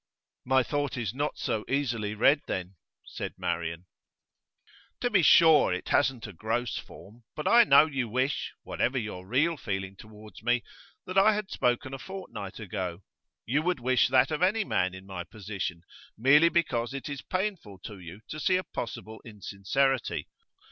[0.45, 3.85] 'My thought is not so easily read, then,' said Marian.
[4.99, 9.27] 'To be sure it hasn't a gross form, but I know you wish whatever your
[9.27, 10.63] real feeling towards me
[11.05, 13.03] that I had spoken a fortnight ago.
[13.45, 15.83] You would wish that of any man in my position,
[16.17, 20.27] merely because it is painful to you to see a possible insincerity.